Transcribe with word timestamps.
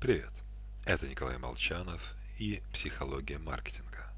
Привет, 0.00 0.30
это 0.86 1.08
Николай 1.08 1.38
Молчанов 1.38 2.14
и 2.38 2.62
«Психология 2.72 3.36
маркетинга». 3.36 4.08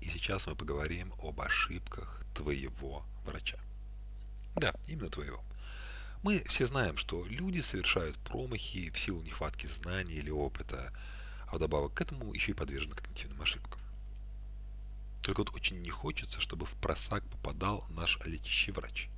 И 0.00 0.06
сейчас 0.06 0.48
мы 0.48 0.56
поговорим 0.56 1.14
об 1.22 1.40
ошибках 1.40 2.20
твоего 2.34 3.04
врача. 3.24 3.60
Да, 4.56 4.74
именно 4.88 5.08
твоего. 5.08 5.40
Мы 6.24 6.42
все 6.48 6.66
знаем, 6.66 6.96
что 6.96 7.24
люди 7.26 7.60
совершают 7.60 8.18
промахи 8.18 8.90
в 8.90 8.98
силу 8.98 9.22
нехватки 9.22 9.68
знаний 9.68 10.14
или 10.14 10.30
опыта, 10.30 10.92
а 11.46 11.54
вдобавок 11.54 11.94
к 11.94 12.00
этому 12.00 12.34
еще 12.34 12.50
и 12.50 12.54
подвержены 12.54 12.96
когнитивным 12.96 13.40
ошибкам. 13.40 13.80
Только 15.22 15.42
вот 15.42 15.54
очень 15.54 15.80
не 15.80 15.90
хочется, 15.90 16.40
чтобы 16.40 16.66
в 16.66 16.72
просак 16.72 17.22
попадал 17.26 17.86
наш 17.90 18.18
лечащий 18.24 18.72
врач. 18.72 19.08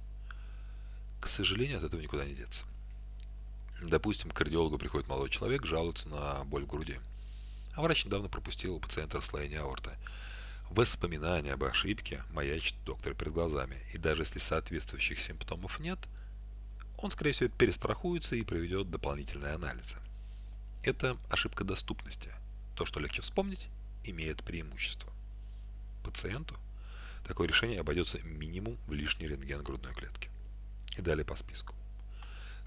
К 1.22 1.26
сожалению, 1.26 1.78
от 1.78 1.84
этого 1.84 2.02
никуда 2.02 2.26
не 2.26 2.34
деться. 2.34 2.64
Допустим, 3.82 4.30
к 4.30 4.34
кардиологу 4.34 4.78
приходит 4.78 5.08
молодой 5.08 5.30
человек, 5.30 5.66
жалуется 5.66 6.08
на 6.08 6.44
боль 6.44 6.64
в 6.64 6.66
груди. 6.66 6.98
А 7.74 7.82
врач 7.82 8.04
недавно 8.04 8.28
пропустил 8.28 8.76
у 8.76 8.80
пациента 8.80 9.18
расслоение 9.18 9.60
аорты. 9.60 9.90
Воспоминания 10.70 11.52
об 11.52 11.64
ошибке 11.64 12.22
маячит 12.32 12.74
доктор 12.84 13.14
перед 13.14 13.32
глазами. 13.32 13.76
И 13.92 13.98
даже 13.98 14.22
если 14.22 14.38
соответствующих 14.38 15.20
симптомов 15.20 15.80
нет, 15.80 15.98
он, 16.98 17.10
скорее 17.10 17.32
всего, 17.32 17.50
перестрахуется 17.50 18.36
и 18.36 18.44
проведет 18.44 18.90
дополнительные 18.90 19.54
анализы. 19.54 19.96
Это 20.82 21.16
ошибка 21.28 21.64
доступности. 21.64 22.30
То, 22.76 22.86
что 22.86 23.00
легче 23.00 23.22
вспомнить, 23.22 23.66
имеет 24.04 24.42
преимущество. 24.44 25.12
Пациенту 26.04 26.56
такое 27.26 27.48
решение 27.48 27.80
обойдется 27.80 28.18
минимум 28.22 28.78
в 28.86 28.92
лишний 28.92 29.26
рентген 29.26 29.62
грудной 29.62 29.94
клетки. 29.94 30.30
И 30.96 31.02
далее 31.02 31.24
по 31.24 31.36
списку 31.36 31.73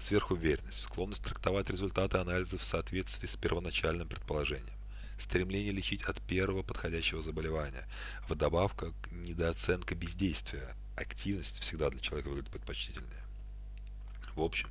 сверхуверенность, 0.00 0.82
склонность 0.82 1.22
трактовать 1.22 1.70
результаты 1.70 2.18
анализа 2.18 2.58
в 2.58 2.64
соответствии 2.64 3.26
с 3.26 3.36
первоначальным 3.36 4.08
предположением, 4.08 4.76
стремление 5.18 5.72
лечить 5.72 6.02
от 6.02 6.20
первого 6.22 6.62
подходящего 6.62 7.22
заболевания, 7.22 7.86
вдобавок 8.28 8.92
недооценка 9.10 9.94
бездействия, 9.94 10.74
активность 10.96 11.60
всегда 11.60 11.90
для 11.90 12.00
человека 12.00 12.28
выглядит 12.28 12.50
предпочтительнее. 12.50 13.24
В 14.34 14.40
общем, 14.42 14.68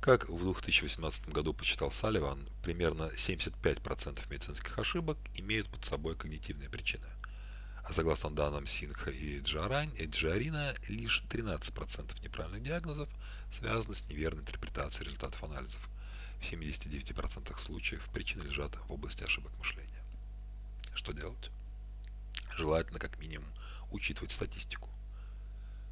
как 0.00 0.28
в 0.28 0.42
2018 0.42 1.28
году 1.30 1.52
почитал 1.52 1.90
Салливан, 1.90 2.48
примерно 2.62 3.10
75% 3.16 4.20
медицинских 4.30 4.78
ошибок 4.78 5.18
имеют 5.34 5.68
под 5.68 5.84
собой 5.84 6.16
когнитивные 6.16 6.70
причины. 6.70 7.04
Согласно 7.90 8.30
данным 8.30 8.66
Синха 8.66 9.10
и 9.10 9.40
Джарань, 9.40 9.90
и 9.96 10.04
Джарина, 10.04 10.74
лишь 10.88 11.22
13% 11.30 12.22
неправильных 12.22 12.62
диагнозов 12.62 13.08
связаны 13.56 13.94
с 13.94 14.04
неверной 14.08 14.42
интерпретацией 14.42 15.06
результатов 15.06 15.42
анализов. 15.42 15.80
В 16.38 16.42
79% 16.42 17.58
случаев 17.58 18.06
причины 18.12 18.42
лежат 18.42 18.76
в 18.76 18.92
области 18.92 19.24
ошибок 19.24 19.52
мышления. 19.58 20.04
Что 20.94 21.12
делать? 21.12 21.50
Желательно 22.56 22.98
как 22.98 23.18
минимум 23.18 23.48
учитывать 23.90 24.32
статистику. 24.32 24.90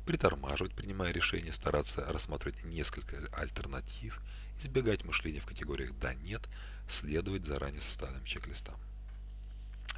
Притормаживать, 0.05 0.75
принимая 0.75 1.13
решение, 1.13 1.53
стараться 1.53 2.05
рассматривать 2.13 2.63
несколько 2.65 3.17
альтернатив, 3.33 4.21
избегать 4.63 5.05
мышления 5.05 5.41
в 5.41 5.47
категориях 5.47 5.93
«да-нет», 5.99 6.47
следовать 6.89 7.47
заранее 7.47 7.81
составленным 7.81 8.25
чек-листам. 8.25 8.79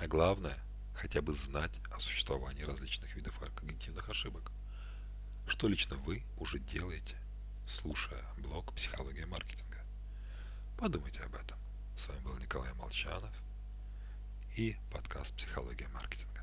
А 0.01 0.07
главное– 0.07 0.57
хотя 0.99 1.23
бы 1.23 1.33
знать 1.33 1.71
о 1.93 2.01
существовании 2.01 2.65
различных 2.65 3.15
видов 3.15 3.39
когнитивных 3.55 4.09
ошибок. 4.09 4.51
Что 5.47 5.69
лично 5.69 5.97
вы 5.97 6.25
уже 6.39 6.59
делаете, 6.59 7.17
слушая 7.69 8.25
блог 8.39 8.75
«Психология 8.75 9.25
маркетинга». 9.27 9.79
Подумайте 10.77 11.21
об 11.21 11.35
этом. 11.37 11.57
С 11.97 12.09
вами 12.09 12.21
был 12.21 12.37
Николай 12.39 12.73
Молчанов 12.75 13.33
и 14.57 14.77
подкаст 14.93 15.35
«Психология 15.35 15.89
маркетинга». 15.89 16.38